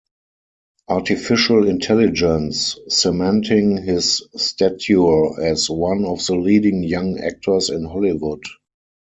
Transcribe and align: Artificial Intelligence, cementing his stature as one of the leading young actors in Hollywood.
Artificial 0.87 1.67
Intelligence, 1.67 2.75
cementing 2.87 3.83
his 3.83 4.23
stature 4.35 5.39
as 5.39 5.69
one 5.69 6.05
of 6.05 6.25
the 6.25 6.33
leading 6.33 6.81
young 6.81 7.19
actors 7.19 7.69
in 7.69 7.85
Hollywood. 7.85 8.41